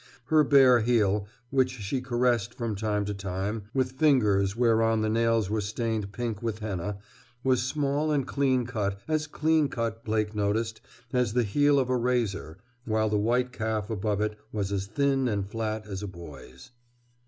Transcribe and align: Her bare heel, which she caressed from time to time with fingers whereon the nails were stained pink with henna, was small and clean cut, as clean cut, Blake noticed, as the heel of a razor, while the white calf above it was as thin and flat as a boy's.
Her 0.29 0.43
bare 0.43 0.79
heel, 0.79 1.27
which 1.51 1.69
she 1.69 2.01
caressed 2.01 2.55
from 2.55 2.75
time 2.75 3.05
to 3.05 3.13
time 3.13 3.65
with 3.71 3.91
fingers 3.91 4.55
whereon 4.55 5.01
the 5.03 5.09
nails 5.11 5.47
were 5.51 5.61
stained 5.61 6.11
pink 6.11 6.41
with 6.41 6.57
henna, 6.57 6.97
was 7.43 7.61
small 7.61 8.11
and 8.11 8.25
clean 8.25 8.65
cut, 8.65 8.99
as 9.07 9.27
clean 9.27 9.69
cut, 9.69 10.03
Blake 10.03 10.33
noticed, 10.33 10.81
as 11.13 11.33
the 11.33 11.43
heel 11.43 11.77
of 11.77 11.91
a 11.91 11.97
razor, 11.97 12.57
while 12.83 13.09
the 13.09 13.17
white 13.19 13.51
calf 13.53 13.91
above 13.91 14.21
it 14.21 14.35
was 14.51 14.71
as 14.71 14.87
thin 14.87 15.27
and 15.27 15.47
flat 15.51 15.85
as 15.85 16.01
a 16.01 16.07
boy's. 16.07 16.71